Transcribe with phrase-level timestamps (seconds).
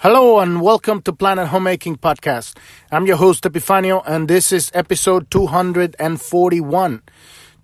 [0.00, 2.58] Hello and welcome to Planet Homemaking Podcast.
[2.92, 7.02] I'm your host Epifanio and this is episode 241.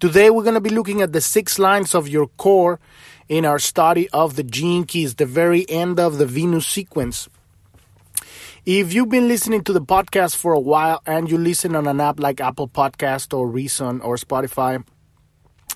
[0.01, 2.81] Today we're going to be looking at the six lines of your core
[3.29, 7.29] in our study of the gene keys, the very end of the Venus sequence.
[8.65, 12.01] If you've been listening to the podcast for a while and you listen on an
[12.01, 14.83] app like Apple Podcast or Reason or Spotify,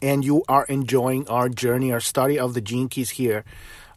[0.00, 3.44] and you are enjoying our journey, our study of the gene keys here,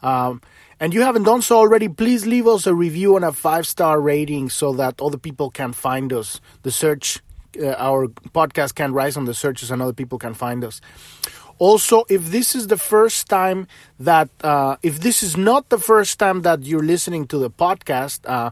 [0.02, 0.42] um,
[0.80, 4.00] and you haven't done so already, please leave us a review and a five star
[4.00, 6.40] rating so that other people can find us.
[6.64, 7.20] The search,
[7.62, 10.80] uh, our podcast can rise on the searches and other people can find us.
[11.58, 13.68] Also, if this is the first time
[14.00, 18.22] that, uh, if this is not the first time that you're listening to the podcast,
[18.24, 18.50] uh,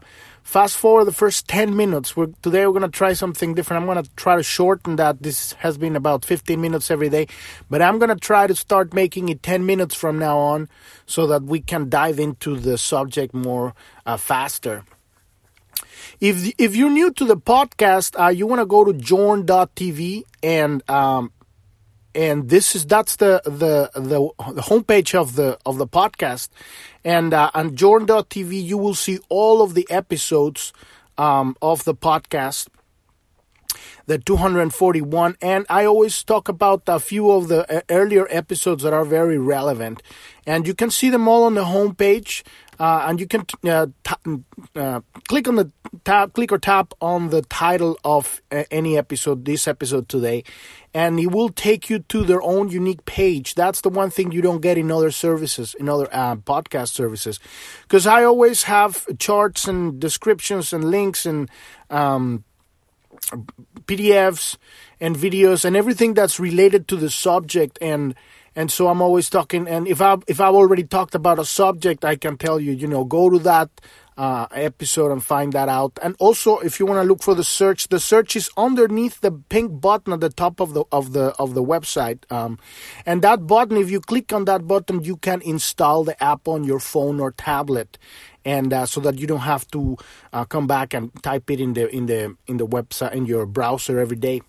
[0.48, 2.16] Fast forward the first 10 minutes.
[2.16, 3.82] We're, today we're going to try something different.
[3.82, 5.22] I'm going to try to shorten that.
[5.22, 7.26] This has been about 15 minutes every day,
[7.68, 10.70] but I'm going to try to start making it 10 minutes from now on
[11.04, 13.74] so that we can dive into the subject more
[14.06, 14.84] uh, faster.
[16.18, 20.90] If, if you're new to the podcast, uh, you want to go to journ.tv and
[20.90, 21.30] um,
[22.18, 24.18] and this is that's the the the,
[24.52, 26.48] the homepage of the of the podcast.
[27.04, 30.72] And uh, on journ.tv you will see all of the episodes
[31.16, 32.68] um, of the podcast
[34.06, 38.94] the 241 and i always talk about a few of the uh, earlier episodes that
[38.94, 40.02] are very relevant.
[40.46, 42.42] And you can see them all on the homepage
[42.78, 44.42] uh, and you can uh, t-
[44.76, 45.70] uh, click on the
[46.04, 50.44] tab, click or tap on the title of uh, any episode, this episode today,
[50.94, 53.54] and it will take you to their own unique page.
[53.54, 57.40] That's the one thing you don't get in other services, in other uh, podcast services,
[57.82, 61.50] because I always have charts and descriptions and links and
[61.90, 62.44] um,
[63.86, 64.56] PDFs
[65.00, 68.14] and videos and everything that's related to the subject and
[68.58, 69.68] and so I'm always talking.
[69.68, 72.88] And if I if I've already talked about a subject, I can tell you, you
[72.88, 73.70] know, go to that
[74.16, 75.96] uh, episode and find that out.
[76.02, 79.30] And also, if you want to look for the search, the search is underneath the
[79.30, 82.18] pink button at the top of the of the of the website.
[82.32, 82.58] Um,
[83.06, 86.64] and that button, if you click on that button, you can install the app on
[86.64, 87.96] your phone or tablet
[88.44, 89.96] and uh, so that you don't have to
[90.32, 93.46] uh, come back and type it in the in the in the website in your
[93.46, 94.42] browser every day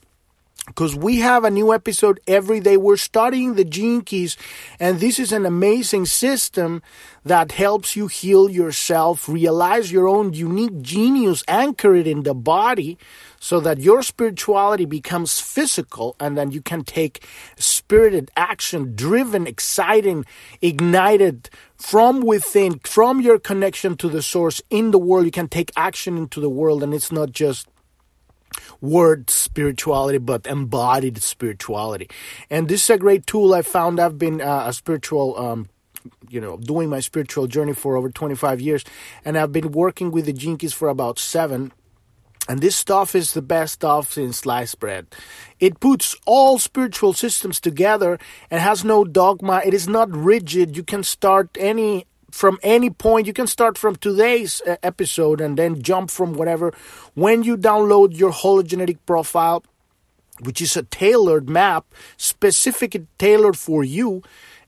[0.70, 2.78] because we have a new episode every day.
[2.78, 4.38] We're studying the gene keys,
[4.80, 6.82] and this is an amazing system
[7.26, 12.98] that helps you heal yourself, realize your own unique genius, anchor it in the body
[13.40, 17.26] so that your spirituality becomes physical, and then you can take
[17.58, 20.26] spirited action, driven, exciting,
[20.62, 25.26] ignited from within, from your connection to the source in the world.
[25.26, 27.68] You can take action into the world, and it's not just
[28.82, 32.10] word spirituality, but embodied spirituality.
[32.50, 34.00] And this is a great tool I found.
[34.00, 35.70] I've been uh, a spiritual, um,
[36.30, 38.84] you know, doing my spiritual journey for over 25 years,
[39.26, 41.72] and I've been working with the gene keys for about seven.
[42.48, 45.06] And this stuff is the best stuff in sliced bread.
[45.60, 48.18] It puts all spiritual systems together
[48.50, 49.62] and has no dogma.
[49.64, 50.76] It is not rigid.
[50.76, 53.28] You can start any from any point.
[53.28, 56.74] You can start from today's uh, episode and then jump from whatever.
[57.14, 59.64] When you download your hologenetic profile,
[60.40, 61.86] which is a tailored map,
[62.18, 64.24] specifically tailored for you,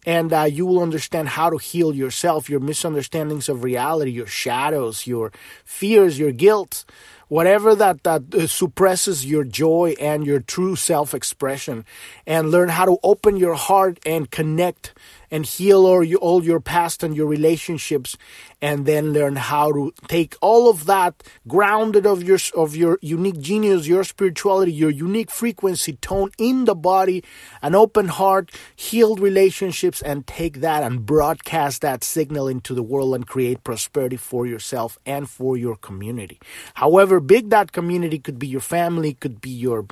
[0.05, 5.05] and uh, you will understand how to heal yourself, your misunderstandings of reality, your shadows,
[5.05, 5.31] your
[5.63, 6.85] fears, your guilt,
[7.28, 11.85] whatever that, that uh, suppresses your joy and your true self expression,
[12.25, 14.93] and learn how to open your heart and connect
[15.31, 18.17] and heal all your, all your past and your relationships
[18.61, 23.39] and then learn how to take all of that grounded of your of your unique
[23.39, 27.23] genius your spirituality your unique frequency tone in the body
[27.61, 33.15] an open heart healed relationships and take that and broadcast that signal into the world
[33.15, 36.39] and create prosperity for yourself and for your community.
[36.75, 39.85] However big that community could be your family could be your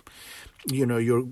[0.65, 1.23] you know your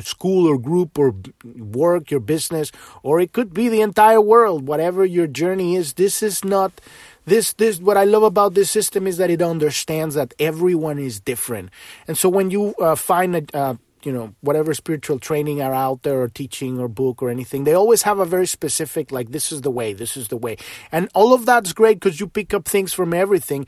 [0.00, 1.14] school or group or
[1.56, 2.72] work your business
[3.02, 5.94] or it could be the entire world whatever your journey is.
[5.94, 6.80] This is not
[7.24, 11.20] this this what i love about this system is that it understands that everyone is
[11.20, 11.70] different.
[12.08, 16.02] And so when you uh, find a uh, you know whatever spiritual training are out
[16.02, 19.52] there or teaching or book or anything they always have a very specific like this
[19.52, 20.56] is the way this is the way.
[20.90, 23.66] And all of that's great because you pick up things from everything.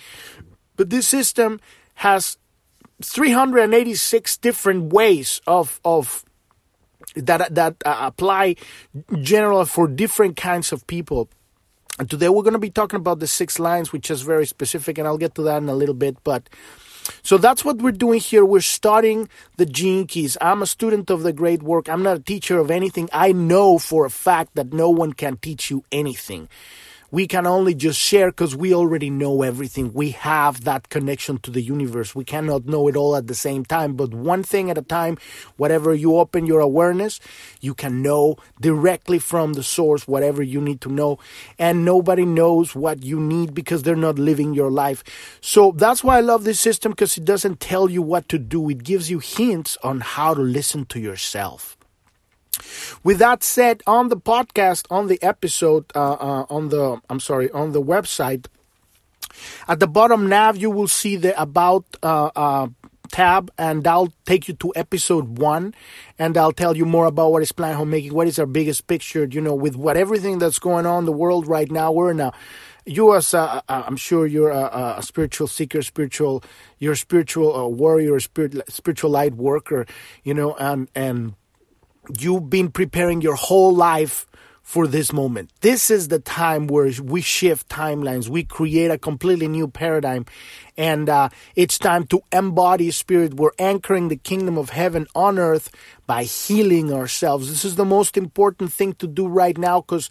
[0.77, 1.61] But this system
[1.97, 2.37] has
[3.03, 6.25] 386 different ways of of
[7.17, 8.57] that that uh, apply
[9.21, 11.29] general for different kinds of people.
[11.99, 14.99] And today we're going to be talking about the six lines, which is very specific,
[14.99, 16.17] and I'll get to that in a little bit.
[16.25, 16.49] But
[17.23, 18.45] so that's what we're doing here.
[18.45, 20.37] We're studying the gene keys.
[20.41, 21.89] I'm a student of the great work.
[21.89, 23.09] I'm not a teacher of anything.
[23.13, 26.49] I know for a fact that no one can teach you anything
[27.15, 29.93] we can only just share because we already know everything.
[29.93, 32.13] We have that connection to the universe.
[32.13, 35.19] We cannot know it all at the same time, but one thing at a time,
[35.57, 37.21] whatever you open your awareness,
[37.61, 41.21] you can know directly from the source whatever you need to know.
[41.57, 45.05] And nobody knows what you need because they're not living your life.
[45.41, 48.69] So that's why I love this system because it doesn't tell you what to do.
[48.71, 51.77] It gives you hints on how to listen to yourself.
[53.03, 57.51] With that said, on the podcast, on the episode, uh, uh, on the I'm sorry,
[57.51, 58.47] on the website,
[59.69, 62.69] at the bottom nav you will see the about uh, uh,
[63.11, 65.75] tab, and I'll take you to episode one,
[66.19, 69.25] and I'll tell you more about what is Planet Homemaking, what is our biggest picture.
[69.25, 72.21] You know, with what everything that's going on in the world right now, we're in
[72.21, 72.33] a
[72.87, 76.45] you as I'm sure you're a, a, spiritual seeker, spiritual,
[76.79, 79.87] you're a spiritual uh, warrior, spirit, spiritual light worker,
[80.23, 81.35] you know, and and
[82.19, 84.27] you've been preparing your whole life
[84.65, 85.51] for this moment.
[85.61, 88.29] This is the time where we shift timelines.
[88.29, 90.25] We create a completely new paradigm.
[90.77, 93.35] And uh, it's time to embody spirit.
[93.35, 95.71] We're anchoring the kingdom of heaven on earth
[96.07, 97.51] by healing ourselves.
[97.51, 100.09] This is the most important thing to do right now because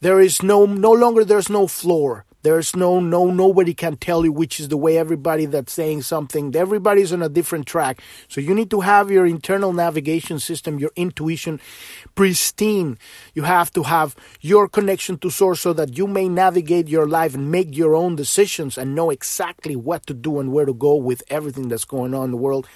[0.00, 2.24] there is no, no longer, there's no floor.
[2.42, 6.54] There's no, no, nobody can tell you which is the way everybody that's saying something.
[6.54, 8.02] Everybody's on a different track.
[8.28, 11.60] So you need to have your internal navigation system, your intuition
[12.14, 12.98] pristine.
[13.34, 17.34] You have to have your connection to source so that you may navigate your life
[17.34, 20.96] and make your own decisions and know exactly what to do and where to go
[20.96, 22.66] with everything that's going on in the world.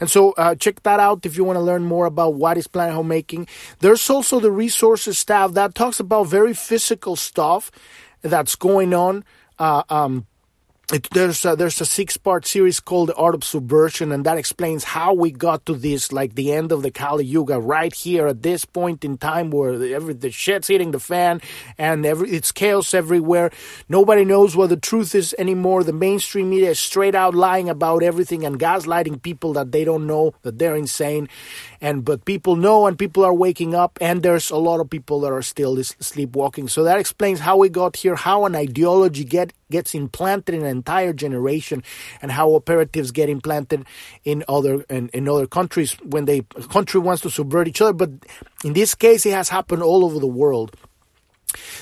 [0.00, 2.66] And so uh, check that out if you want to learn more about what is
[2.66, 3.46] Planet Homemaking.
[3.80, 7.70] There's also the resources staff that talks about very physical stuff
[8.24, 9.24] that's going on.
[9.58, 10.26] Uh, um,
[10.92, 14.36] it, there's a, there's a six part series called the art of subversion and that
[14.36, 18.26] explains how we got to this like the end of the kali yuga right here
[18.26, 21.40] at this point in time where the, every the shit's hitting the fan
[21.78, 23.50] and every it's chaos everywhere.
[23.88, 25.84] Nobody knows what the truth is anymore.
[25.84, 30.06] The mainstream media is straight out lying about everything and gaslighting people that they don't
[30.06, 31.30] know that they're insane
[31.84, 35.20] and but people know and people are waking up and there's a lot of people
[35.20, 36.66] that are still sleepwalking.
[36.66, 40.68] So that explains how we got here how an ideology get gets implanted in an
[40.68, 41.82] entire generation
[42.22, 43.84] and how operatives get implanted
[44.24, 46.40] in other in, in other countries when they
[46.70, 47.92] country wants to subvert each other.
[47.92, 48.12] But
[48.64, 50.74] in this case it has happened all over the world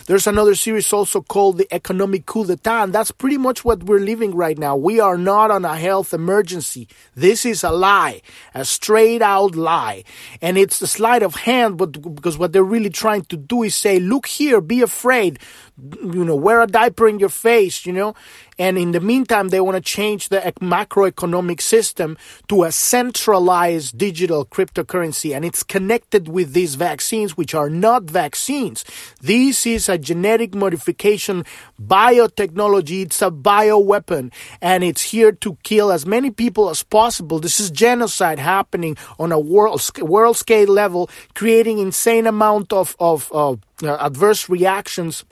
[0.07, 4.01] there's another series also called the economic coup d'etat, and that's pretty much what we're
[4.01, 4.77] living right now.
[4.77, 6.89] We are not on a health emergency.
[7.15, 8.23] This is a lie,
[8.55, 10.05] a straight out lie.
[10.41, 13.77] And it's a sleight of hand, but because what they're really trying to do is
[13.77, 15.39] say, look here, be afraid
[15.79, 18.15] you know, wear a diaper in your face, you know.
[18.59, 24.45] And in the meantime, they want to change the macroeconomic system to a centralized digital
[24.45, 25.35] cryptocurrency.
[25.35, 28.85] And it's connected with these vaccines, which are not vaccines.
[29.21, 31.45] This is a genetic modification
[31.81, 33.03] biotechnology.
[33.03, 37.41] It's a bioweapon and it's here to kill as many people as possible.
[37.41, 43.33] This is genocide happening on a world, world scale level, creating insane amount of, of,
[43.33, 45.25] of uh, adverse reactions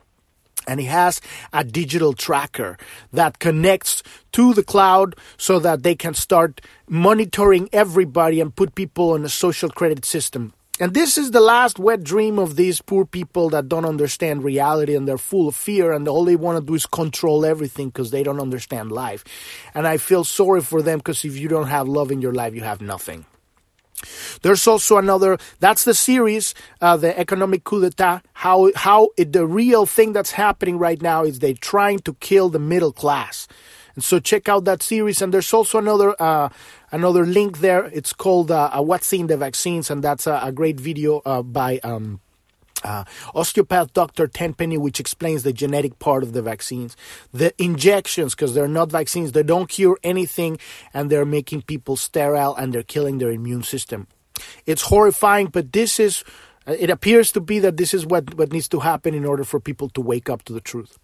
[0.70, 1.20] and he has
[1.52, 2.78] a digital tracker
[3.12, 9.10] that connects to the cloud so that they can start monitoring everybody and put people
[9.10, 10.54] on a social credit system.
[10.78, 14.94] And this is the last wet dream of these poor people that don't understand reality
[14.94, 18.12] and they're full of fear and all they want to do is control everything because
[18.12, 19.24] they don't understand life.
[19.74, 22.54] And I feel sorry for them because if you don't have love in your life,
[22.54, 23.26] you have nothing.
[24.42, 25.38] There's also another.
[25.60, 28.22] That's the series, uh, the economic coup d'état.
[28.32, 32.48] How how it, the real thing that's happening right now is they're trying to kill
[32.48, 33.48] the middle class.
[33.94, 35.20] And so check out that series.
[35.20, 36.48] And there's also another uh,
[36.92, 37.86] another link there.
[37.86, 41.80] It's called uh, "What's in the Vaccines," and that's a, a great video uh, by.
[41.82, 42.20] Um,
[42.84, 44.26] uh, osteopath Dr.
[44.26, 46.96] Tenpenny, which explains the genetic part of the vaccines.
[47.32, 50.58] The injections, because they're not vaccines, they don't cure anything
[50.94, 54.06] and they're making people sterile and they're killing their immune system.
[54.66, 56.24] It's horrifying, but this is,
[56.66, 59.44] uh, it appears to be that this is what, what needs to happen in order
[59.44, 60.98] for people to wake up to the truth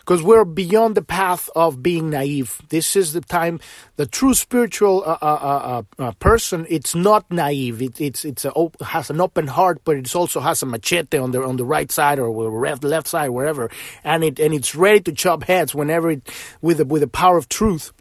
[0.00, 2.60] because we're beyond the path of being naive.
[2.68, 3.60] This is the time.
[3.96, 7.82] The true spiritual uh, uh, uh, uh, uh person, it's not naive.
[7.82, 8.52] It, it's it's a,
[8.84, 11.90] has an open heart, but it also has a machete on the on the right
[11.90, 13.70] side or left left side, wherever,
[14.04, 16.28] and it and it's ready to chop heads whenever it
[16.60, 17.92] with the, with the power of truth.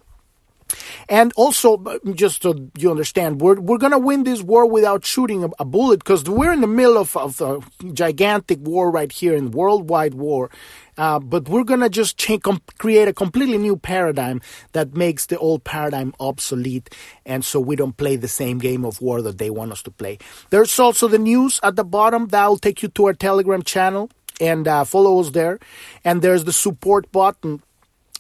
[1.10, 5.44] And also, just so you understand, we're, we're going to win this war without shooting
[5.44, 7.60] a, a bullet because we're in the middle of, of a
[7.94, 10.50] gigantic war right here in worldwide war.
[10.98, 14.42] Uh, but we're going to just change, com- create a completely new paradigm
[14.74, 16.90] that makes the old paradigm obsolete.
[17.26, 19.92] And so we don't play the same game of war that they want us to
[19.92, 20.20] play.
[20.50, 24.10] There's also the news at the bottom that will take you to our Telegram channel
[24.40, 25.60] and uh, follow us there.
[26.04, 27.64] And there's the support button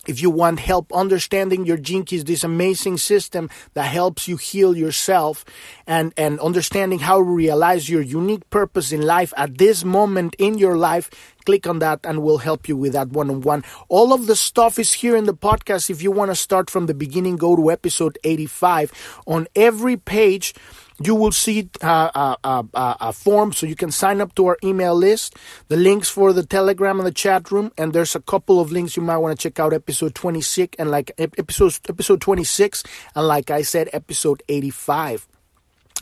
[0.07, 4.75] if you want help understanding your gene keys, this amazing system that helps you heal
[4.75, 5.45] yourself
[5.85, 10.57] and, and understanding how to realize your unique purpose in life at this moment in
[10.57, 11.09] your life,
[11.45, 13.63] click on that and we'll help you with that one on one.
[13.89, 15.89] All of the stuff is here in the podcast.
[15.89, 19.21] If you want to start from the beginning, go to episode 85.
[19.27, 20.55] On every page,
[20.99, 24.57] you will see uh, uh, uh, a form so you can sign up to our
[24.63, 25.35] email list,
[25.67, 28.95] the links for the Telegram and the chat room, and there's a couple of links
[28.95, 32.83] you might want to check out episode 26 and like episode episode 26
[33.15, 35.27] and like I said episode 85.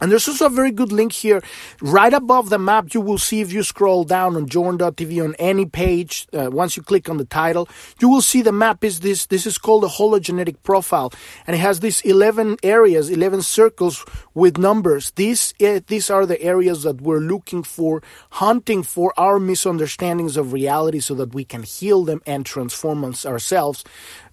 [0.01, 1.41] And there's also a very good link here.
[1.81, 5.65] Right above the map, you will see if you scroll down on Journ.tv on any
[5.65, 7.67] page, uh, once you click on the title,
[7.99, 9.25] you will see the map is this.
[9.25, 11.11] This is called a hologenetic profile.
[11.45, 15.11] And it has these 11 areas, 11 circles with numbers.
[15.11, 18.01] These, uh, these are the areas that we're looking for,
[18.31, 23.25] hunting for our misunderstandings of reality so that we can heal them and transform us
[23.25, 23.83] ourselves.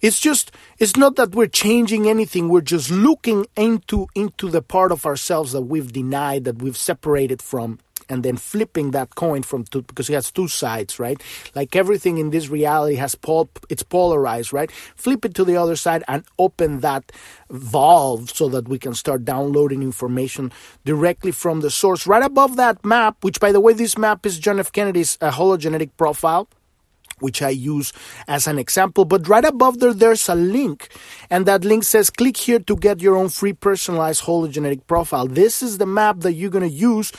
[0.00, 2.48] It's just, it's not that we're changing anything.
[2.48, 7.40] We're just looking into, into the part of ourselves that we've denied, that we've separated
[7.42, 11.20] from, and then flipping that coin from two, because it has two sides, right?
[11.54, 14.70] Like everything in this reality has pol, it's polarized, right?
[14.94, 17.10] Flip it to the other side and open that
[17.50, 20.52] valve so that we can start downloading information
[20.84, 22.06] directly from the source.
[22.06, 24.70] Right above that map, which by the way, this map is John F.
[24.70, 26.48] Kennedy's uh, hologenetic profile
[27.20, 27.92] which I use
[28.28, 29.04] as an example.
[29.04, 30.88] But right above there, there's a link,
[31.30, 35.26] and that link says click here to get your own free personalized hologenetic profile.
[35.26, 37.12] This is the map that you're going to use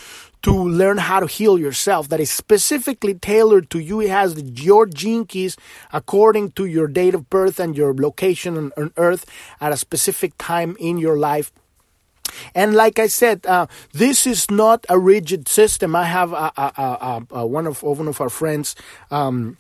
[0.43, 4.01] to learn how to heal yourself that is specifically tailored to you.
[4.01, 5.57] It has your gene keys
[5.91, 9.25] according to your date of birth and your location on, on earth
[9.59, 11.51] at a specific time in your life.
[12.53, 15.95] And like I said, uh, this is not a rigid system.
[15.95, 18.75] I have a, a, a, one of one of our friends.
[19.11, 19.57] Um,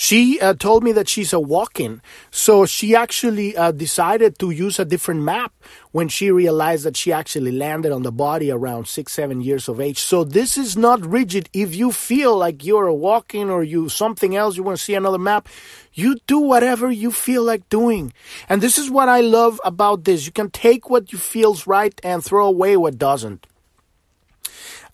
[0.00, 2.00] she uh, told me that she's a walk-in.
[2.30, 5.52] So she actually uh, decided to use a different map
[5.92, 9.78] when she realized that she actually landed on the body around six seven years of
[9.78, 9.98] age.
[9.98, 11.50] So this is not rigid.
[11.52, 14.94] If you feel like you're a walk-in or you something else you want to see
[14.94, 15.46] another map
[15.92, 18.14] you do whatever you feel like doing.
[18.48, 20.24] And this is what i love about this.
[20.24, 23.46] You can take what you feels right and throw away what doesn't.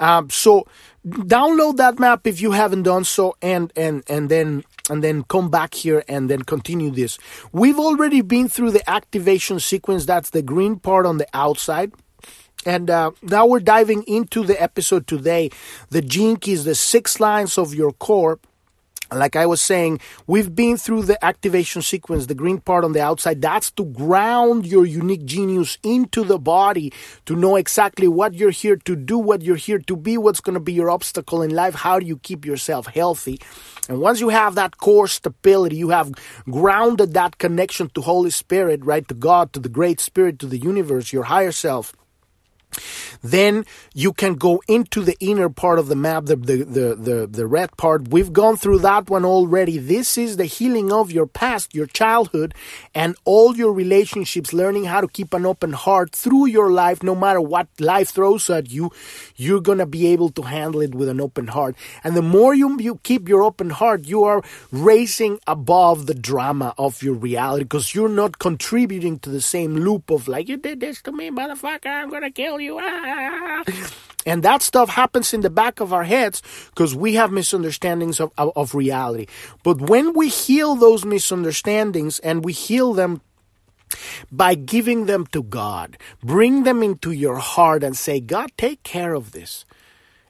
[0.00, 0.66] Um, so
[1.06, 5.50] download that map if you haven't done so and and and then and then come
[5.50, 7.18] back here and then continue this.
[7.52, 10.06] We've already been through the activation sequence.
[10.06, 11.92] That's the green part on the outside.
[12.64, 15.50] And uh, now we're diving into the episode today.
[15.90, 18.40] The gene keys, the six lines of your core
[19.12, 23.00] like I was saying, we've been through the activation sequence, the green part on the
[23.02, 23.40] outside.
[23.40, 26.92] That's to ground your unique genius into the body
[27.26, 30.54] to know exactly what you're here to do, what you're here to be, what's going
[30.54, 33.38] to be your obstacle in life, how do you keep yourself healthy.
[33.88, 36.12] And once you have that core stability, you have
[36.50, 39.06] grounded that connection to Holy Spirit, right?
[39.08, 41.94] To God, to the Great Spirit, to the universe, your higher self
[43.23, 43.64] then
[43.95, 47.47] you can go into the inner part of the map, the, the, the, the, the
[47.47, 48.09] red part.
[48.09, 49.78] We've gone through that one already.
[49.78, 52.54] This is the healing of your past, your childhood,
[52.95, 57.14] and all your relationships, learning how to keep an open heart through your life, no
[57.14, 58.90] matter what life throws at you,
[59.37, 61.76] you're going to be able to handle it with an open heart.
[62.02, 64.42] And the more you, you keep your open heart, you are
[64.73, 70.11] raising above the drama of your reality because you're not contributing to the same loop
[70.11, 72.78] of like, you did this to me, motherfucker, I'm going to kill you you.
[72.78, 72.82] Ah.
[72.85, 73.92] ah, ah, ah
[74.26, 76.42] and that stuff happens in the back of our heads
[76.75, 79.26] because we have misunderstandings of, of, of reality.
[79.62, 83.23] But when we heal those misunderstandings and we heal them
[84.32, 89.14] by giving them to God, bring them into your heart and say, God, take care
[89.14, 89.64] of this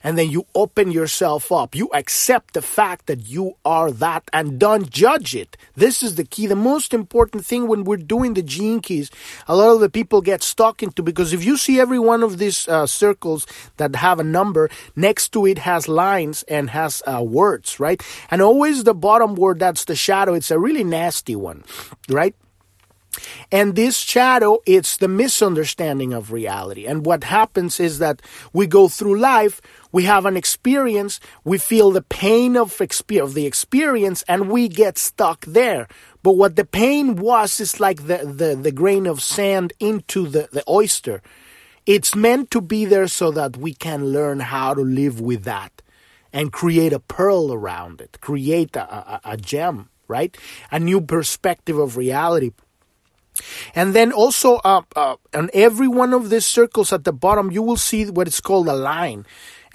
[0.03, 1.75] and then you open yourself up.
[1.75, 5.57] You accept the fact that you are that and don't judge it.
[5.75, 6.47] This is the key.
[6.47, 9.11] The most important thing when we're doing the gene keys,
[9.49, 12.39] a lot of the people get stuck into because if you see every one of
[12.39, 13.47] these uh, circles
[13.79, 18.03] that have a number next to it has lines and has uh, words, right?
[18.31, 20.35] And always the bottom word that's the shadow.
[20.35, 21.65] It's a really nasty one,
[22.09, 22.35] right?
[23.51, 26.87] And this shadow, it's the misunderstanding of reality.
[26.87, 29.61] And what happens is that we go through life,
[29.93, 34.69] we have an experience, we feel the pain of, exper- of the experience, and we
[34.69, 35.89] get stuck there.
[36.23, 40.49] But what the pain was is like the, the, the grain of sand into the,
[40.53, 41.23] the oyster.
[41.87, 45.83] It's meant to be there so that we can learn how to live with that
[46.33, 50.37] and create a pearl around it, create a, a, a gem, right?
[50.73, 52.51] A new perspective of reality.
[53.75, 57.63] And then also uh, uh, on every one of these circles at the bottom, you
[57.63, 59.25] will see what is called a line.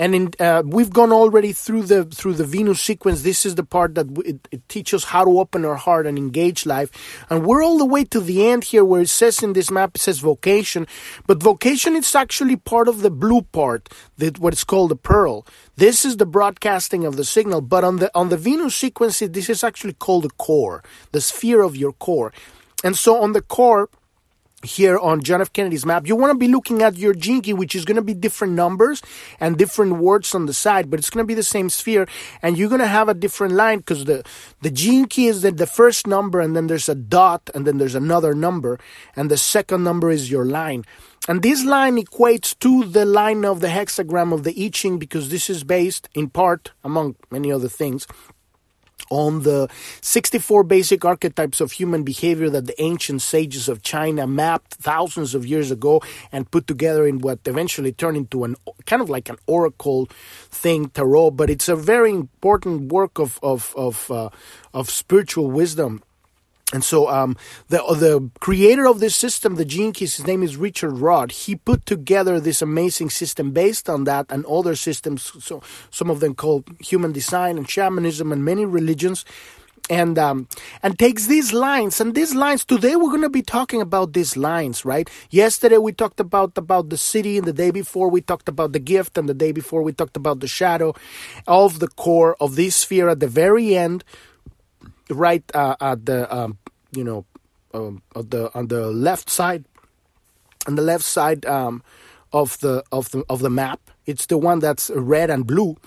[0.01, 3.21] and in, uh, we've gone already through the through the Venus sequence.
[3.21, 6.65] This is the part that it, it teaches how to open our heart and engage
[6.65, 6.89] life,
[7.29, 9.91] and we're all the way to the end here, where it says in this map
[9.95, 10.87] it says vocation,
[11.27, 15.45] but vocation is actually part of the blue part, that what is called the pearl.
[15.75, 19.49] This is the broadcasting of the signal, but on the on the Venus sequence, this
[19.49, 22.33] is actually called the core, the sphere of your core,
[22.83, 23.89] and so on the core
[24.63, 25.51] here on John F.
[25.53, 28.13] Kennedy's map, you want to be looking at your key, which is going to be
[28.13, 29.01] different numbers
[29.39, 32.07] and different words on the side, but it's going to be the same sphere,
[32.41, 34.23] and you're going to have a different line because the
[34.61, 34.71] the
[35.07, 38.35] key is the, the first number, and then there's a dot, and then there's another
[38.35, 38.79] number,
[39.15, 40.85] and the second number is your line.
[41.27, 45.29] And this line equates to the line of the hexagram of the I Ching because
[45.29, 48.07] this is based in part, among many other things,
[49.09, 49.69] on the
[50.01, 55.45] 64 basic archetypes of human behavior that the ancient sages of China mapped thousands of
[55.45, 58.55] years ago and put together in what eventually turned into an
[58.85, 60.07] kind of like an oracle
[60.49, 61.31] thing, tarot.
[61.31, 64.29] But it's a very important work of of of, uh,
[64.73, 66.03] of spiritual wisdom
[66.73, 67.35] and so um,
[67.67, 71.31] the the creator of this system, the Gene Keys, his name is Richard Rudd.
[71.31, 75.31] He put together this amazing system based on that and other systems.
[75.43, 79.25] So some of them called human design and shamanism and many religions,
[79.89, 80.47] and um,
[80.81, 82.63] and takes these lines and these lines.
[82.63, 85.09] Today we're going to be talking about these lines, right?
[85.29, 88.79] Yesterday we talked about about the siddhi, and the day before we talked about the
[88.79, 90.95] gift, and the day before we talked about the shadow
[91.47, 94.05] of the core of this sphere at the very end
[95.09, 96.57] right uh, at the um,
[96.91, 97.25] you know
[97.73, 99.65] um, on the on the left side
[100.67, 101.83] on the left side um,
[102.31, 103.79] of the of the of the map.
[104.05, 105.77] It's the one that's red and blue.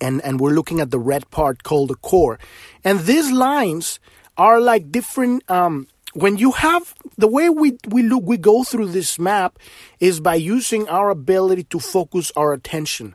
[0.00, 2.38] And and we're looking at the red part called the core.
[2.82, 4.00] And these lines
[4.36, 8.88] are like different um, when you have the way we we look we go through
[8.88, 9.58] this map
[10.00, 13.14] is by using our ability to focus our attention.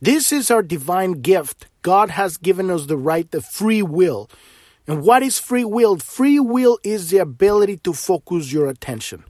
[0.00, 1.66] This is our divine gift.
[1.82, 4.30] God has given us the right the free will
[4.86, 5.96] and what is free will?
[5.98, 9.24] Free will is the ability to focus your attention.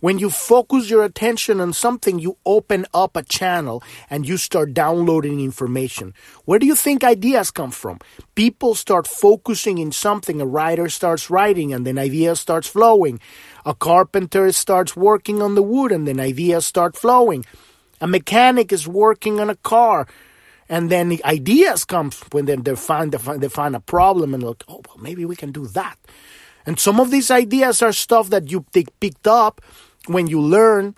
[0.00, 4.74] When you focus your attention on something, you open up a channel and you start
[4.74, 6.12] downloading information.
[6.44, 8.00] Where do you think ideas come from?
[8.34, 10.40] People start focusing in something.
[10.40, 13.20] A writer starts writing and then ideas starts flowing.
[13.64, 17.46] A carpenter starts working on the wood and then ideas start flowing.
[18.00, 20.08] A mechanic is working on a car
[20.72, 24.32] and then the ideas come when they, they find they find they find a problem
[24.32, 25.98] and look, oh well, maybe we can do that.
[26.64, 29.60] And some of these ideas are stuff that you picked up
[30.06, 30.94] when you learn,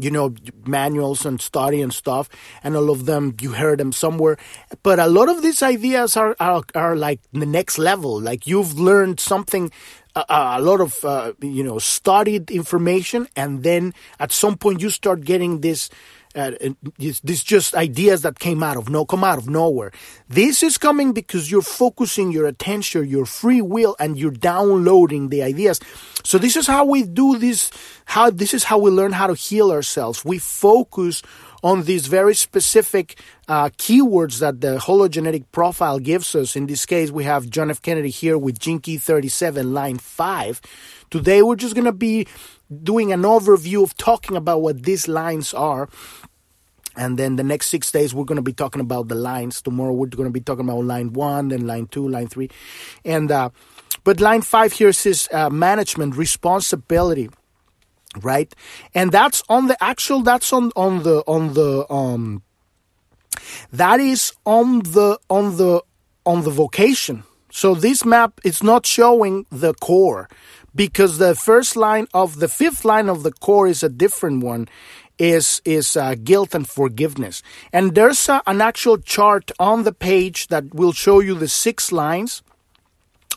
[0.00, 0.34] you know,
[0.66, 2.28] manuals and study and stuff,
[2.64, 4.36] and all of them you heard them somewhere.
[4.82, 8.20] But a lot of these ideas are are, are like the next level.
[8.20, 9.70] Like you've learned something
[10.16, 14.90] a, a, lot of uh, you know studied information and then at some point you
[14.90, 15.88] start getting this
[16.34, 19.92] this just ideas that came out of no come out of nowhere.
[20.28, 25.42] This is coming because you're focusing your attention, your free will, and you're downloading the
[25.42, 25.80] ideas.
[26.24, 27.70] So this is how we do this.
[28.04, 30.24] How this is how we learn how to heal ourselves.
[30.24, 31.22] We focus
[31.62, 33.18] on these very specific
[33.48, 36.56] uh, keywords that the hologenetic profile gives us.
[36.56, 37.80] In this case, we have John F.
[37.80, 40.60] Kennedy here with Key 37, line 5.
[41.10, 42.26] Today, we're just going to be
[42.82, 45.88] doing an overview of talking about what these lines are.
[46.94, 49.62] And then the next six days, we're going to be talking about the lines.
[49.62, 52.50] Tomorrow, we're going to be talking about line one, then line two, line three.
[53.04, 53.50] And, uh,
[54.04, 57.30] but line five here says uh, management, responsibility
[58.20, 58.54] right
[58.94, 62.42] and that's on the actual that's on on the on the um
[63.72, 65.82] that is on the on the
[66.26, 70.28] on the vocation so this map is not showing the core
[70.74, 74.68] because the first line of the fifth line of the core is a different one
[75.18, 80.48] is is uh, guilt and forgiveness and there's a, an actual chart on the page
[80.48, 82.42] that will show you the six lines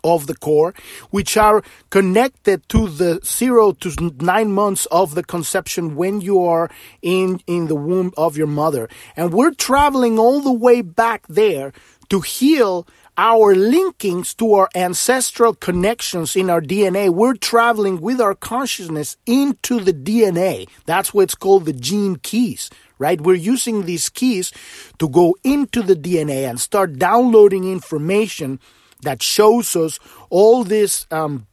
[0.06, 0.74] of the core,
[1.10, 6.70] which are connected to the zero to nine months of the conception when you are
[7.02, 8.88] in, in the womb of your mother.
[9.18, 11.74] And we're traveling all the way back there
[12.10, 17.10] to heal our linkings to our ancestral connections in our DNA.
[17.10, 20.68] We're traveling with our consciousness into the DNA.
[20.86, 23.20] That's what's called the gene keys, right?
[23.20, 24.52] We're using these keys
[25.00, 28.60] to go into the DNA and start downloading information
[29.04, 30.00] that shows us
[30.30, 31.48] all this um,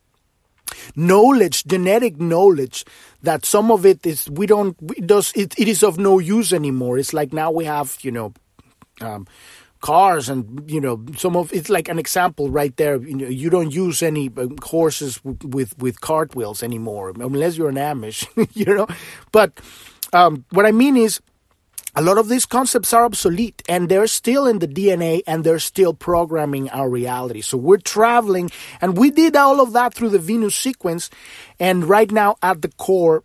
[0.96, 2.84] knowledge, genetic knowledge,
[3.22, 6.52] that some of it is we don't it does it, it is of no use
[6.52, 6.98] anymore.
[6.98, 8.32] It's like now we have you know.
[9.00, 9.26] Um,
[9.82, 13.50] cars and you know some of it's like an example right there you know you
[13.50, 18.64] don't use any uh, horses with, with with cartwheels anymore unless you're an amish you
[18.64, 18.86] know
[19.32, 19.60] but
[20.14, 21.20] um, what i mean is
[21.94, 25.58] a lot of these concepts are obsolete and they're still in the DNA and they're
[25.58, 27.42] still programming our reality.
[27.42, 31.10] So we're traveling and we did all of that through the Venus sequence.
[31.60, 33.22] And right now at the core,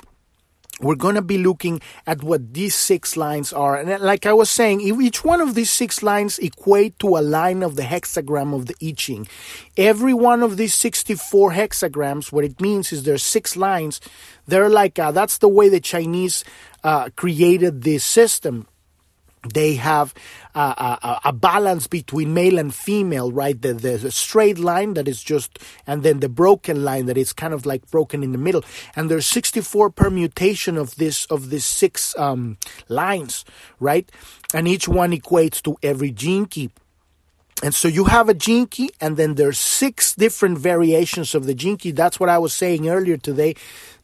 [0.79, 3.77] we're going to be looking at what these six lines are.
[3.77, 7.63] And like I was saying, each one of these six lines equate to a line
[7.63, 9.27] of the hexagram of the I Ching.
[9.75, 13.99] Every one of these 64 hexagrams, what it means is there's six lines.
[14.47, 16.43] They're like, uh, that's the way the Chinese
[16.83, 18.67] uh, created this system
[19.53, 20.13] they have
[20.55, 23.61] a, a, a, balance between male and female, right?
[23.61, 27.53] The, the straight line that is just, and then the broken line that is kind
[27.53, 28.63] of like broken in the middle.
[28.95, 32.57] And there's 64 permutation of this of these six um,
[32.87, 33.45] lines,
[33.79, 34.09] right?
[34.53, 36.71] And each one equates to every gene key.
[37.63, 41.55] And so you have a gene key, and then there's six different variations of the
[41.55, 41.89] gene key.
[41.89, 43.55] That's what I was saying earlier today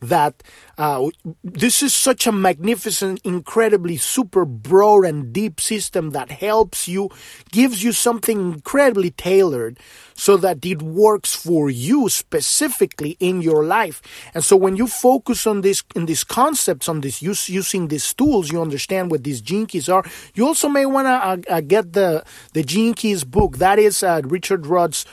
[0.10, 0.44] that
[0.78, 1.10] uh,
[1.44, 7.10] this is such a magnificent, incredibly super broad and deep system that helps you,
[7.52, 9.80] gives you something incredibly tailored
[10.16, 14.02] so that it works for you specifically in your life.
[14.34, 18.13] And so when you focus on this, in these concepts, on this use, using these
[18.13, 20.04] tools, you understand what these gene keys are.
[20.34, 23.58] You also may want to uh, uh, get the, the gene keys book.
[23.58, 25.06] That is uh, Richard Rudd's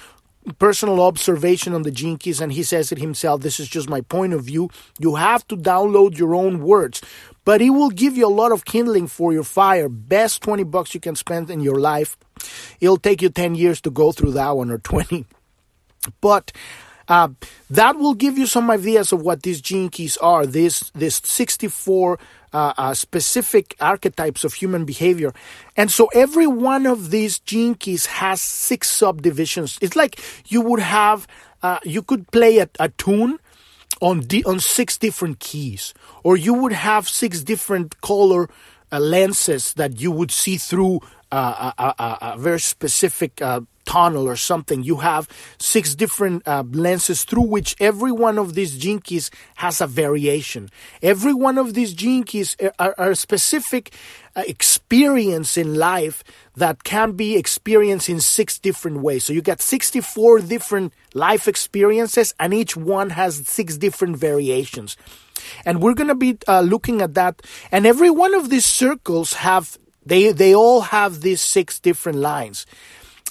[0.59, 4.01] personal observation on the gene keys and he says it himself this is just my
[4.01, 4.71] point of view.
[4.99, 7.03] You have to download your own words
[7.45, 9.89] but it will give you a lot of kindling for your fire.
[9.89, 12.17] Best 20 bucks you can spend in your life.
[12.81, 15.27] It'll take you 10 years to go through that one or 20
[16.21, 16.53] but
[17.09, 17.29] uh,
[17.69, 20.47] that will give you some ideas of what these gene keys are.
[20.47, 22.19] This this 64
[22.53, 25.33] uh, uh, specific archetypes of human behavior,
[25.77, 29.79] and so every one of these gene keys has six subdivisions.
[29.81, 31.27] It's like you would have
[31.63, 33.39] uh, you could play a, a tune
[34.01, 38.49] on di- on six different keys, or you would have six different color
[38.93, 41.01] uh, lenses that you would see through
[41.33, 43.61] uh, a, a, a, very specific uh,
[43.91, 44.85] tunnel or something.
[44.85, 49.81] You have six different uh, lenses through which every one of these gene keys has
[49.81, 50.71] a variation.
[51.03, 53.93] Every one of these gene keys are, are a specific
[54.37, 56.23] uh, experience in life
[56.55, 59.25] that can be experienced in six different ways.
[59.25, 64.97] So you got 64 different life experiences, and each one has six different variations.
[65.65, 67.43] And we're going to be uh, looking at that.
[67.73, 69.77] And every one of these circles have
[70.07, 72.67] they they all have these six different lines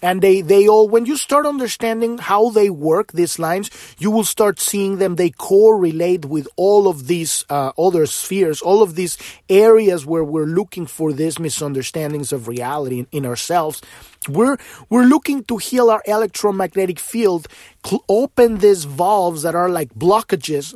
[0.01, 4.23] and they they all when you start understanding how they work these lines you will
[4.23, 5.15] start seeing them.
[5.15, 9.17] They correlate with all of these uh, other spheres all of these
[9.49, 13.81] areas where we're looking for these misunderstandings of reality in, in ourselves.
[14.27, 14.57] We're
[14.89, 17.47] we're looking to heal our electromagnetic field
[17.85, 20.75] cl- open these valves that are like blockages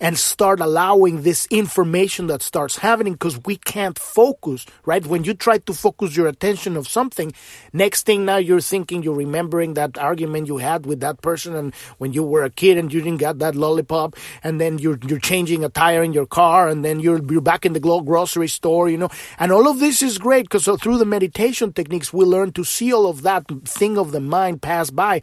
[0.00, 5.04] and start allowing this information that starts happening because we can't focus, right?
[5.06, 7.32] When you try to focus your attention of something,
[7.72, 11.74] next thing now you're thinking, you're remembering that argument you had with that person and
[11.98, 15.18] when you were a kid and you didn't get that lollipop and then you're, you're
[15.18, 18.88] changing a tire in your car and then you're, you're back in the grocery store,
[18.88, 22.12] you know, and all of this is great because so uh, through the meditation techniques,
[22.12, 25.20] we learn to see all of that thing of the mind pass by.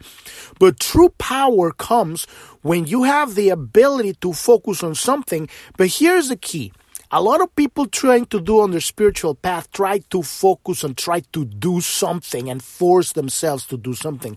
[0.58, 2.26] But true power comes
[2.62, 5.48] when you have the ability to focus on something.
[5.76, 6.72] But here's the key.
[7.12, 10.96] A lot of people trying to do on their spiritual path try to focus and
[10.96, 14.36] try to do something and force themselves to do something.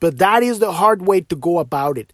[0.00, 2.12] But that is the hard way to go about it.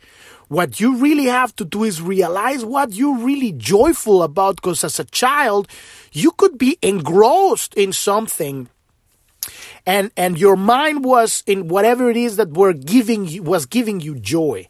[0.49, 4.99] What you really have to do is realize what you're really joyful about because as
[4.99, 5.69] a child,
[6.13, 8.69] you could be engrossed in something
[9.87, 14.01] and and your mind was in whatever it is that were giving you was giving
[14.01, 14.69] you joy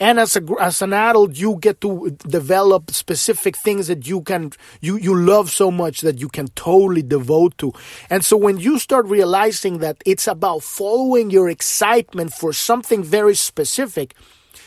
[0.00, 4.52] and as a as an adult you get to develop specific things that you can
[4.80, 7.72] you you love so much that you can totally devote to.
[8.10, 13.34] And so when you start realizing that it's about following your excitement for something very
[13.34, 14.14] specific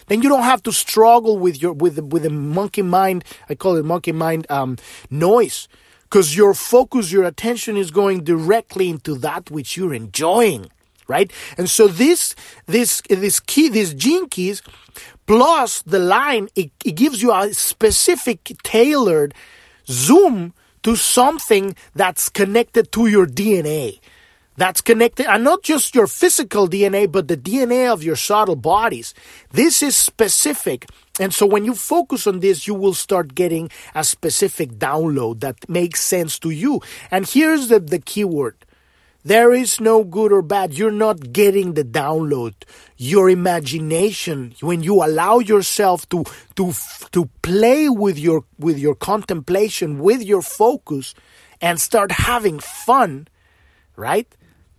[0.07, 3.55] then you don't have to struggle with your with the, with the monkey mind i
[3.55, 4.77] call it monkey mind um,
[5.09, 5.67] noise.
[6.03, 10.69] Because your focus your attention is going directly into that which you're enjoying
[11.07, 11.31] right?
[11.57, 12.35] And so this
[12.65, 14.61] this this key these gene keys
[15.25, 19.33] plus the line it, it gives you a specific tailored
[19.87, 23.99] zoom to something that's connected to your DNA
[24.57, 29.13] that's connected and not just your physical DNA but the DNA of your subtle bodies.
[29.51, 30.85] This is specific.
[31.19, 35.67] And so when you focus on this you will start getting a specific download that
[35.69, 36.81] makes sense to you.
[37.09, 38.55] And here's the the keyword
[39.23, 40.73] there is no good or bad.
[40.73, 42.53] You're not getting the download.
[42.97, 46.23] Your imagination, when you allow yourself to,
[46.55, 46.73] to,
[47.11, 51.13] to play with your, with your contemplation, with your focus,
[51.61, 53.27] and start having fun,
[53.95, 54.27] right?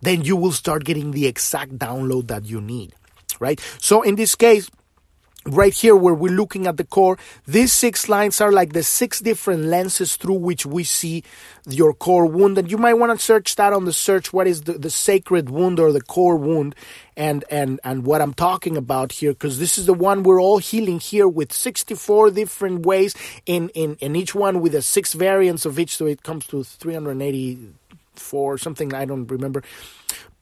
[0.00, 2.94] Then you will start getting the exact download that you need,
[3.38, 3.60] right?
[3.78, 4.68] So in this case,
[5.46, 9.20] right here where we're looking at the core these six lines are like the six
[9.20, 11.22] different lenses through which we see
[11.66, 12.58] your core wound.
[12.58, 15.50] And you might want to search that on the search what is the, the sacred
[15.50, 16.74] wound or the core wound
[17.14, 20.56] and and and what i'm talking about here because this is the one we're all
[20.56, 25.66] healing here with 64 different ways in in in each one with the six variants
[25.66, 25.96] of each.
[25.96, 26.64] So it comes to
[28.14, 29.62] 384 something i don't remember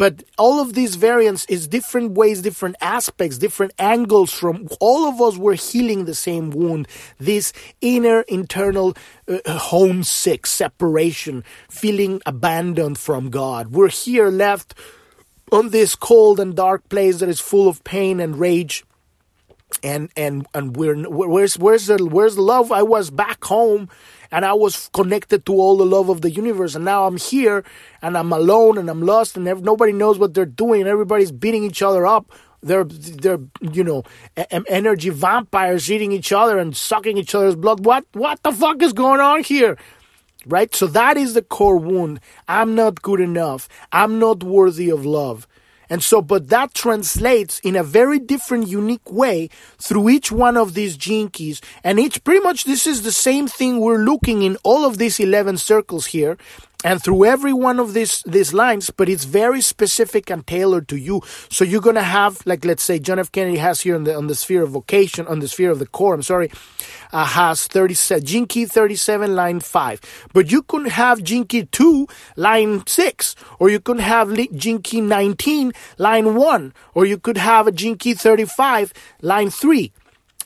[0.00, 5.20] but all of these variants is different ways, different aspects, different angles from all of
[5.20, 6.88] us were healing the same wound.
[7.18, 7.52] This
[7.83, 8.96] inner internal
[9.28, 13.72] uh, homesick separation, feeling abandoned from God.
[13.72, 14.74] We're here left
[15.52, 18.85] on this cold and dark place that is full of pain and rage
[19.83, 23.88] and and and we're where's where's the where's the love i was back home
[24.30, 26.74] and I was connected to all the love of the universe.
[26.74, 27.64] And now I'm here
[28.02, 30.86] and I'm alone and I'm lost and nobody knows what they're doing.
[30.86, 32.30] Everybody's beating each other up.
[32.62, 34.04] They're, they're, you know,
[34.68, 37.84] energy vampires eating each other and sucking each other's blood.
[37.84, 39.78] What, what the fuck is going on here?
[40.46, 40.74] Right?
[40.74, 42.20] So that is the core wound.
[42.48, 43.68] I'm not good enough.
[43.92, 45.46] I'm not worthy of love.
[45.90, 50.74] And so, but that translates in a very different, unique way through each one of
[50.74, 51.61] these gene keys.
[51.83, 55.18] And each, pretty much, this is the same thing we're looking in all of these
[55.18, 56.38] 11 circles here
[56.84, 60.96] and through every one of these these lines but it's very specific and tailored to
[60.96, 61.22] you.
[61.48, 63.30] So you're going to have like let's say john f.
[63.32, 65.86] Kennedy has here on the on the sphere of vocation on the sphere of the
[65.86, 66.50] core i'm sorry
[67.12, 72.86] uh, has 37 gene key 37 line 5 but you could have key 2 line
[72.86, 74.34] 6 or you could have
[74.82, 79.92] key 19 line 1 or you could have a key 35 line 3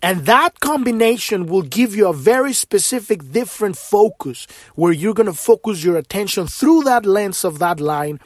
[0.05, 5.33] and that combination will give you a very specific, different focus where you're going to
[5.33, 8.21] focus your attention through that lens of that line.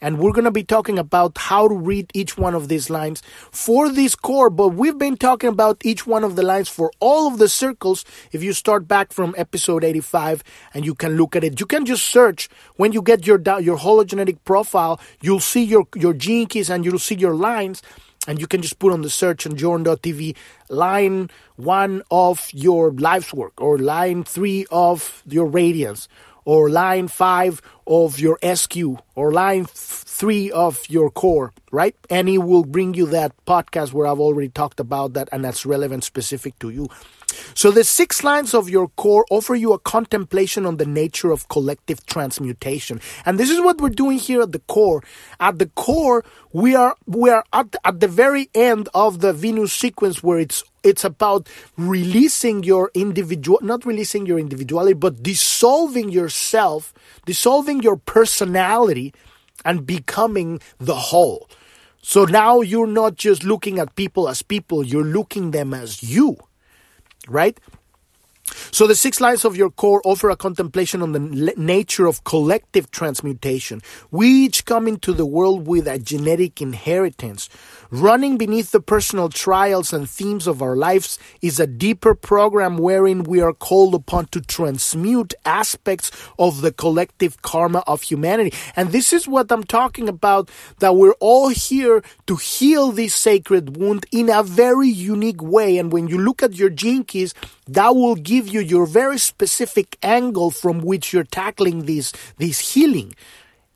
[0.00, 3.22] And we're going to be talking about how to read each one of these lines
[3.52, 4.50] for this core.
[4.50, 8.04] But we've been talking about each one of the lines for all of the circles.
[8.32, 10.42] If you start back from episode 85
[10.74, 13.78] and you can look at it, you can just search when you get your, your
[13.78, 17.80] hologenetic profile, you'll see your, your gene keys and you'll see your lines
[18.26, 20.36] and you can just put on the search on journ.tv
[20.68, 26.08] line one of your life's work or line three of your radiance
[26.44, 28.76] or line five of your SQ
[29.14, 31.96] or line three of your core, right?
[32.10, 35.66] And it will bring you that podcast where I've already talked about that and that's
[35.66, 36.88] relevant specific to you.
[37.54, 41.48] So the six lines of your core offer you a contemplation on the nature of
[41.48, 43.00] collective transmutation.
[43.24, 45.02] And this is what we're doing here at the core.
[45.40, 49.72] At the core, we are we are at, at the very end of the Venus
[49.72, 56.92] sequence where it's it's about releasing your individual not releasing your individuality but dissolving yourself
[57.24, 59.14] dissolving your personality
[59.64, 61.48] and becoming the whole
[62.02, 66.36] so now you're not just looking at people as people you're looking them as you
[67.28, 67.58] right?
[68.70, 72.90] So the six lines of your core offer a contemplation on the nature of collective
[72.90, 73.82] transmutation.
[74.10, 77.48] We each come into the world with a genetic inheritance.
[77.90, 83.22] Running beneath the personal trials and themes of our lives is a deeper program wherein
[83.24, 88.56] we are called upon to transmute aspects of the collective karma of humanity.
[88.76, 93.76] And this is what I'm talking about that we're all here to heal this sacred
[93.76, 95.78] wound in a very unique way.
[95.78, 96.70] And when you look at your
[97.04, 97.34] keys,
[97.68, 103.14] that will give you your very specific angle from which you're tackling this, this healing.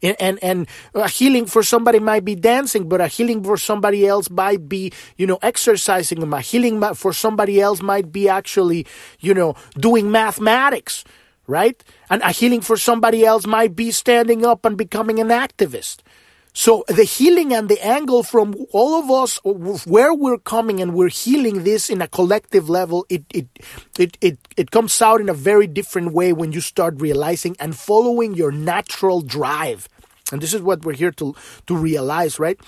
[0.03, 4.07] And, and and a healing for somebody might be dancing but a healing for somebody
[4.07, 8.87] else might be you know exercising a healing for somebody else might be actually
[9.21, 11.03] you know doing mathematics
[11.47, 11.83] right?
[12.11, 15.99] And a healing for somebody else might be standing up and becoming an activist
[16.57, 19.39] so the healing and the angle from all of us,
[19.85, 23.47] where we're coming and we're healing this in a collective level, it, it,
[23.99, 27.77] it, it, it comes out in a very different way when you start realizing and
[27.77, 29.87] following your natural drive.
[30.33, 31.35] And this is what we're here to,
[31.67, 32.59] to realize, right?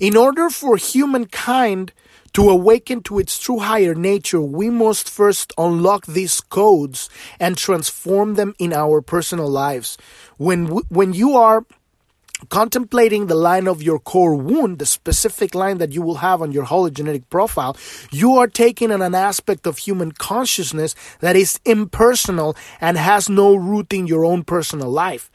[0.00, 1.92] In order for humankind
[2.32, 7.08] to awaken to its true higher nature, we must first unlock these codes
[7.38, 9.96] and transform them in our personal lives.
[10.38, 11.64] When, when you are
[12.48, 16.52] contemplating the line of your core wound, the specific line that you will have on
[16.52, 17.76] your hologenetic profile,
[18.10, 23.54] you are taking on an aspect of human consciousness that is impersonal and has no
[23.54, 25.30] root in your own personal life.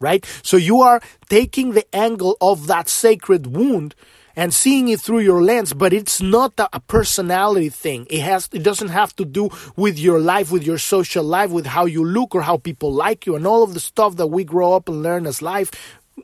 [0.00, 0.24] Right?
[0.42, 3.94] So you are taking the angle of that sacred wound
[4.36, 8.62] and seeing it through your lens but it's not a, personality thing it has it
[8.62, 12.34] doesn't have to do with your life with your social life with how you look
[12.34, 15.02] or how people like you and all of the stuff that we grow up and
[15.02, 15.70] learn as life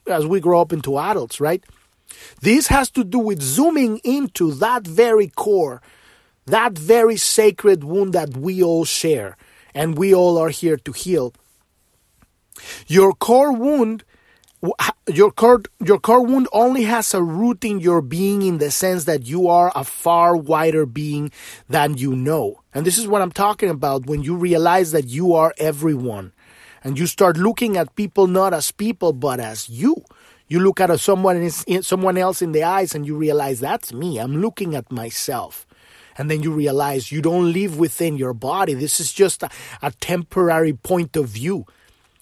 [0.07, 1.65] as we grow up into adults right?
[2.41, 5.81] This has to do with zooming into that very core
[6.47, 9.37] that very sacred wound that we all share
[9.75, 11.33] and we all are here to heal.
[12.87, 14.05] Your core wound
[15.09, 19.05] your core your core wound only has a root in your being in the sense
[19.05, 21.31] that you are a far wider being
[21.69, 22.61] than you know.
[22.75, 26.33] And this is what I'm talking about when you realize that you are everyone
[26.83, 30.05] and you start looking at people not as people but as you.
[30.49, 34.19] You look at someone someone else in the eyes and you realize that's me.
[34.19, 35.67] I'm looking at myself.
[36.19, 38.75] And then you realize you don't live within your body.
[38.75, 41.67] This is just a, a temporary point of view.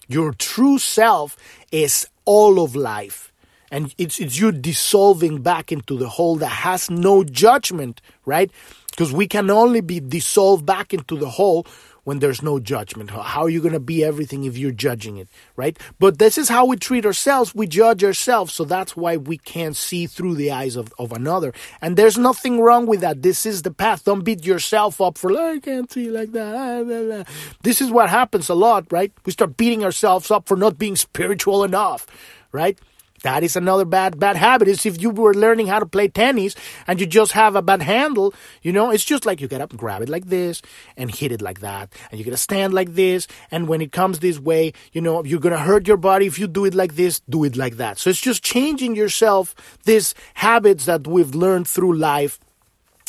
[0.08, 1.36] Your true self
[1.72, 3.32] is all of life.
[3.70, 8.50] And it's, it's you dissolving back into the whole that has no judgment, right?
[8.90, 11.66] Because we can only be dissolved back into the whole
[12.08, 13.10] when there's no judgment.
[13.10, 15.78] How are you going to be everything if you're judging it, right?
[15.98, 17.54] But this is how we treat ourselves.
[17.54, 18.54] We judge ourselves.
[18.54, 21.52] So that's why we can't see through the eyes of, of another.
[21.82, 23.20] And there's nothing wrong with that.
[23.20, 24.06] This is the path.
[24.06, 26.54] Don't beat yourself up for, I can't see like that.
[26.56, 27.30] Ah,
[27.62, 29.12] this is what happens a lot, right?
[29.26, 32.06] We start beating ourselves up for not being spiritual enough,
[32.52, 32.78] right?
[33.22, 34.68] That is another bad bad habit.
[34.68, 36.54] Is if you were learning how to play tennis
[36.86, 39.76] and you just have a bad handle, you know, it's just like you get up
[39.76, 40.62] grab it like this
[40.96, 43.92] and hit it like that, and you get to stand like this, and when it
[43.92, 46.96] comes this way, you know, you're gonna hurt your body if you do it like
[46.96, 47.98] this, do it like that.
[47.98, 49.54] So it's just changing yourself
[49.84, 52.38] these habits that we've learned through life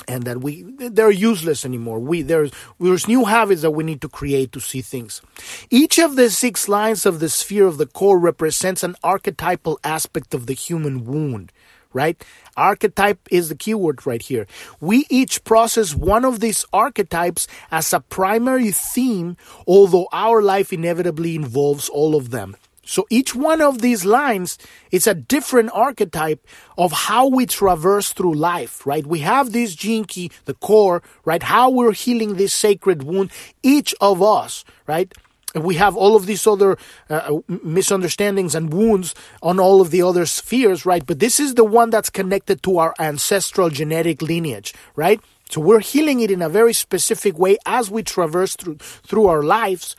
[0.10, 2.00] and that we they're useless anymore.
[2.00, 5.22] We there's there's new habits that we need to create to see things.
[5.70, 10.34] Each of the six lines of the sphere of the core represents an archetypal aspect
[10.34, 11.54] of the human wound.
[11.92, 12.24] Right?
[12.56, 14.46] Archetype is the keyword right here.
[14.80, 21.36] We each process one of these archetypes as a primary theme, although our life inevitably
[21.36, 22.56] involves all of them.
[22.90, 24.58] So each one of these lines
[24.92, 29.06] is a different archetype of how we traverse through life, right?
[29.06, 30.08] We have this gene
[30.46, 31.44] the core, right?
[31.44, 35.14] How we're healing this sacred wound, each of us, right?
[35.56, 36.78] we have all of these other
[37.10, 41.04] uh, misunderstandings and wounds on all of the other spheres, right?
[41.04, 45.20] But this is the one that's connected to our ancestral genetic lineage, right?
[45.50, 49.42] So we're healing it in a very specific way as we traverse through through our
[49.42, 49.96] lives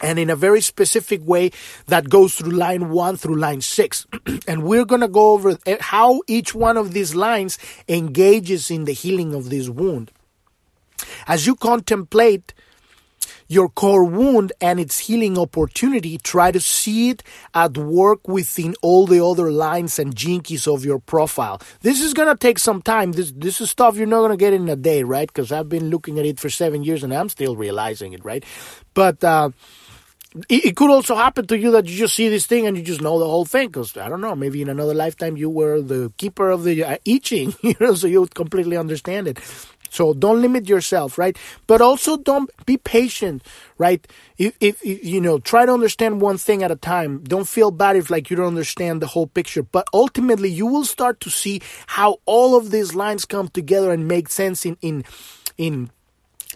[0.00, 1.50] and in a very specific way
[1.86, 4.06] that goes through line one through line six.
[4.48, 8.92] and we're going to go over how each one of these lines engages in the
[8.92, 10.10] healing of this wound.
[11.26, 12.54] As you contemplate
[13.46, 17.22] your core wound and its healing opportunity, try to see it
[17.54, 21.60] at work within all the other lines and gene keys of your profile.
[21.82, 23.12] This is going to take some time.
[23.12, 25.28] This, this is stuff you're not going to get in a day, right?
[25.28, 28.44] Because I've been looking at it for seven years and I'm still realizing it, right?
[28.94, 29.50] But, uh,
[30.48, 33.00] it, could also happen to you that you just see this thing and you just
[33.00, 36.12] know the whole thing because I don't know maybe in another lifetime you were the
[36.16, 39.38] keeper of the uh, you know so you would completely understand it.
[39.90, 41.36] So don't limit yourself right?
[41.68, 43.44] But also don't be patient
[43.78, 44.04] right?
[44.36, 47.22] If, if, if you know try to understand one thing at a time.
[47.22, 49.62] Don't feel bad if like you don't understand the whole picture.
[49.62, 54.08] But ultimately you will start to see how all of these lines come together and
[54.08, 55.04] make sense in in
[55.56, 55.90] in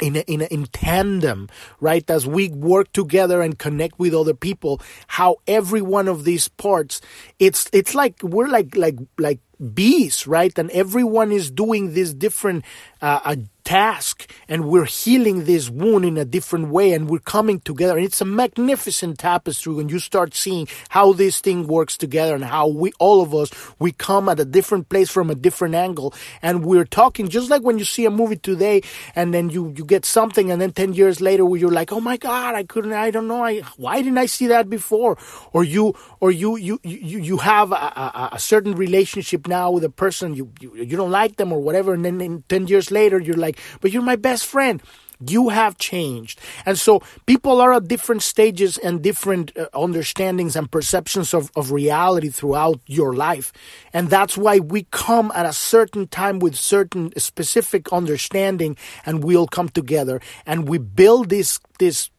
[0.01, 1.49] in in in tandem,
[1.81, 2.09] right?
[2.11, 7.01] As we work together and connect with other people, how every one of these parts,
[7.39, 9.41] it's it's like we're like like like
[9.75, 10.57] bees, right?
[10.59, 12.65] And everyone is doing this different
[13.03, 13.37] uh,
[13.69, 17.99] task and we're healing this wound in a different way and we're coming together.
[17.99, 22.47] And it's a magnificent tapestry when you start seeing how this thing works together and
[22.47, 26.15] how we, all of us, we come at a different place from a different angle.
[26.41, 28.81] And we're talking just like when you see a movie today
[29.15, 32.17] and then you, you get something and then 10 years later you're like, oh my
[32.17, 35.19] God, I couldn't, I don't know, I, why didn't I see that before?
[35.53, 39.85] Or you, or you, you, you, you have a, a, a certain relationship now with
[39.85, 41.93] a person, you, you, you don't like them or whatever.
[41.93, 44.83] And then 10 years later, you're like, but you're my best friend.
[45.21, 46.40] You have changed.
[46.64, 51.72] And so people are at different stages and different uh, understandings and perceptions of, of
[51.72, 53.53] reality throughout your life.
[53.93, 59.49] And that's why we come at a certain time with certain specific understanding and we'll
[59.49, 62.11] come together and we build this, this,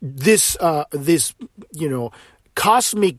[0.00, 1.34] this, uh, this,
[1.72, 2.12] you know,
[2.54, 3.16] cosmic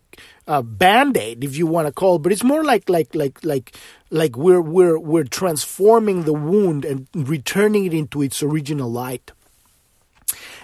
[0.48, 3.76] uh, band-aid if you want to call it but it's more like like like like
[4.10, 9.32] like we're we're we're transforming the wound and returning it into its original light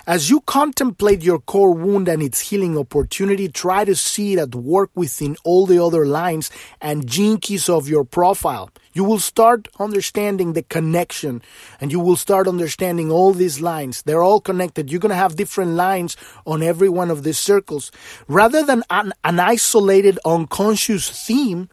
[0.07, 4.55] As you contemplate your core wound and its healing opportunity, try to see it at
[4.55, 6.49] work within all the other lines
[6.81, 8.71] and gene keys of your profile.
[8.93, 11.41] You will start understanding the connection
[11.79, 14.01] and you will start understanding all these lines.
[14.01, 14.91] They're all connected.
[14.91, 17.91] You're going to have different lines on every one of these circles.
[18.27, 21.69] Rather than an, an isolated unconscious theme,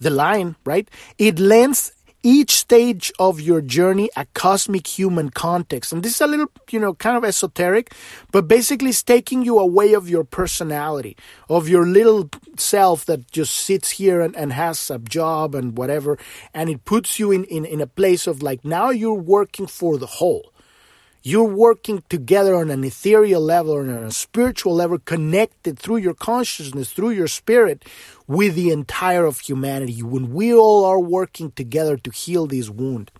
[0.00, 0.88] the line, right?
[1.18, 1.92] It lends
[2.24, 5.92] each stage of your journey a cosmic human context.
[5.92, 7.92] And this is a little, you know, kind of esoteric,
[8.32, 11.16] but basically it's taking you away of your personality,
[11.50, 16.18] of your little self that just sits here and, and has a job and whatever.
[16.54, 19.98] And it puts you in, in, in a place of like, now you're working for
[19.98, 20.53] the whole.
[21.26, 26.12] You're working together on an ethereal level or on a spiritual level, connected through your
[26.12, 27.82] consciousness, through your spirit,
[28.26, 30.02] with the entire of humanity.
[30.02, 33.10] When we all are working together to heal this wound.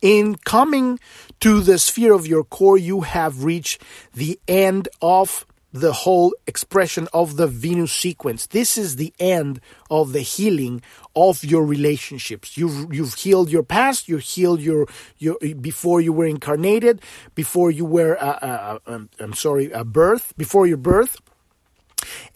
[0.00, 1.00] In coming
[1.40, 3.82] to the sphere of your core, you have reached
[4.14, 5.44] the end of
[5.80, 8.46] the whole expression of the Venus sequence.
[8.46, 9.60] This is the end
[9.90, 10.82] of the healing
[11.14, 12.56] of your relationships.
[12.56, 14.08] You've you've healed your past.
[14.08, 14.86] You healed your
[15.18, 17.02] your before you were incarnated,
[17.34, 21.20] before you were uh, uh, um, I'm sorry, a birth, before your birth.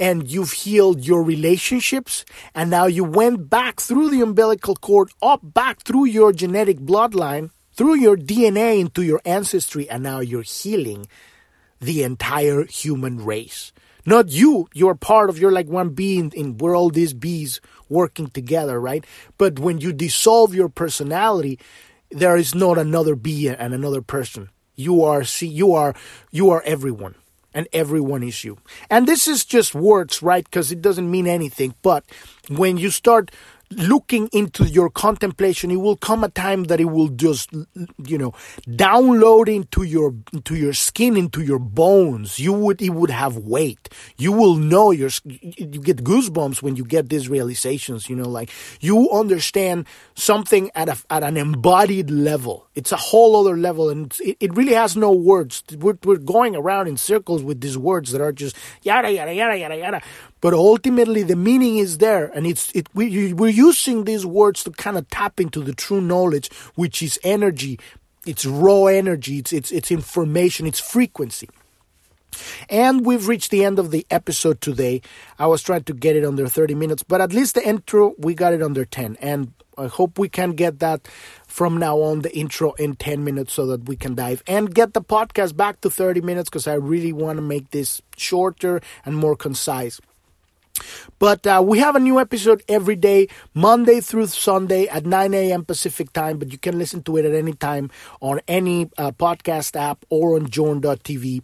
[0.00, 2.24] And you've healed your relationships,
[2.56, 7.50] and now you went back through the umbilical cord, up back through your genetic bloodline,
[7.72, 11.06] through your DNA into your ancestry, and now you're healing
[11.80, 13.72] the entire human race.
[14.06, 18.28] Not you, you're part of, you're like one being in, we're all these bees working
[18.28, 19.04] together, right?
[19.38, 21.58] But when you dissolve your personality,
[22.10, 24.50] there is not another bee and another person.
[24.74, 25.94] You are, see, you are,
[26.30, 27.14] you are everyone
[27.52, 28.58] and everyone is you.
[28.88, 30.44] And this is just words, right?
[30.44, 31.74] Because it doesn't mean anything.
[31.82, 32.04] But
[32.48, 33.30] when you start
[33.72, 37.52] looking into your contemplation, it will come a time that it will just,
[38.04, 38.32] you know,
[38.68, 42.38] download into your into your skin, into your bones.
[42.38, 43.88] You would it would have weight.
[44.16, 48.08] You will know your you get goosebumps when you get these realizations.
[48.08, 48.50] You know, like
[48.80, 52.66] you understand something at a at an embodied level.
[52.74, 55.62] It's a whole other level, and it, it really has no words.
[55.78, 59.56] We're we're going around in circles with these words that are just yada yada yada
[59.56, 60.02] yada yada.
[60.40, 62.88] But ultimately, the meaning is there, and it's it.
[62.94, 67.18] We, we're using these words to kind of tap into the true knowledge, which is
[67.22, 67.78] energy.
[68.26, 69.38] It's raw energy.
[69.38, 70.66] It's it's it's information.
[70.66, 71.48] It's frequency.
[72.68, 75.02] And we've reached the end of the episode today.
[75.38, 78.34] I was trying to get it under 30 minutes, but at least the intro, we
[78.34, 79.16] got it under 10.
[79.20, 81.08] And I hope we can get that
[81.46, 84.94] from now on, the intro in 10 minutes so that we can dive and get
[84.94, 89.16] the podcast back to 30 minutes because I really want to make this shorter and
[89.16, 90.00] more concise.
[91.18, 95.64] But uh, we have a new episode every day, Monday through Sunday at 9 a.m.
[95.64, 96.38] Pacific time.
[96.38, 100.36] But you can listen to it at any time on any uh, podcast app or
[100.36, 101.42] on journ.tv.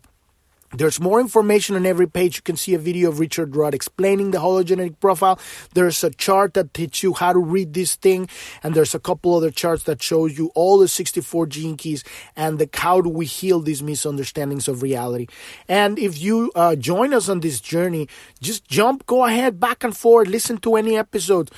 [0.75, 2.37] There's more information on every page.
[2.37, 5.39] You can see a video of Richard Rudd explaining the hologenetic profile.
[5.75, 8.29] There's a chart that teaches you how to read this thing,
[8.63, 12.05] and there's a couple other charts that shows you all the 64 gene keys
[12.35, 15.27] and the how do we heal these misunderstandings of reality.
[15.69, 18.09] And if you uh, join us on this journey,
[18.41, 21.51] just jump, go ahead, back and forth, listen to any episode.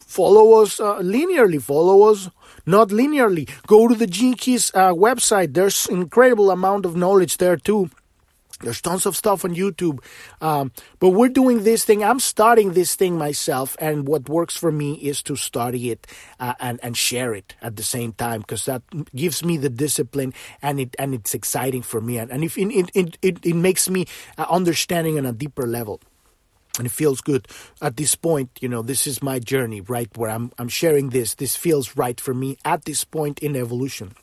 [0.00, 1.60] Follow us uh, linearly.
[1.60, 2.30] Follow us
[2.66, 3.48] not linearly.
[3.66, 5.54] Go to the Gene Keys uh, website.
[5.54, 7.90] There's incredible amount of knowledge there too
[8.64, 10.02] there's tons of stuff on YouTube.
[10.40, 12.02] Um, but we're doing this thing.
[12.02, 13.76] I'm starting this thing myself.
[13.78, 16.06] And what works for me is to study it
[16.40, 18.82] uh, and, and share it at the same time because that
[19.14, 22.18] gives me the discipline and it and it's exciting for me.
[22.18, 24.06] And, and if it, it, it, it makes me
[24.38, 26.00] uh, understanding on a deeper level.
[26.76, 27.46] And it feels good
[27.80, 28.50] at this point.
[28.60, 30.10] You know, this is my journey, right?
[30.16, 31.36] Where I'm, I'm sharing this.
[31.36, 34.16] This feels right for me at this point in evolution.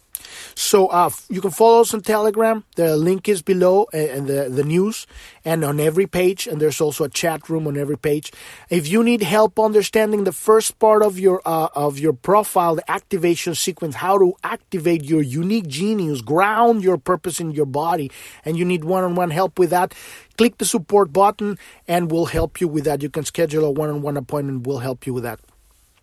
[0.56, 2.64] So uh, you can follow us on Telegram.
[2.76, 5.08] The link is below and the, the news
[5.44, 6.48] and on every page.
[6.48, 8.32] And there's also a chat room on every page.
[8.70, 12.92] If you need help understanding the first part of your uh, of your profile, the
[12.92, 18.12] activation sequence, how to activate your unique genius, ground your purpose in your body,
[18.46, 19.94] and you need one-on-one help with that,
[20.38, 21.58] click the support button
[21.88, 23.02] and we'll help you with that.
[23.02, 24.68] You can schedule a one-on-one appointment.
[24.68, 25.40] We'll help you with that.